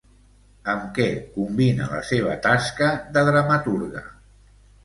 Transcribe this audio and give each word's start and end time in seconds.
Amb 0.71 0.87
què 0.95 1.05
combina 1.35 1.89
la 1.91 2.01
seva 2.13 2.39
tasca 2.47 2.91
de 3.19 3.25
dramaturga? 3.31 4.07